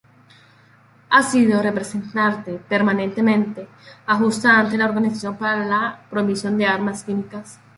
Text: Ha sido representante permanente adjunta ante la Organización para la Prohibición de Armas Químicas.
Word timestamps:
Ha 1.11 1.21
sido 1.21 1.61
representante 1.61 2.53
permanente 2.55 3.67
adjunta 4.07 4.59
ante 4.59 4.75
la 4.75 4.85
Organización 4.85 5.37
para 5.37 5.63
la 5.63 6.07
Prohibición 6.09 6.57
de 6.57 6.65
Armas 6.65 7.03
Químicas. 7.03 7.59